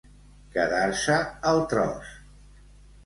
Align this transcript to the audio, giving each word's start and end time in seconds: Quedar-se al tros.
Quedar-se 0.53 1.19
al 1.51 1.63
tros. 1.75 2.17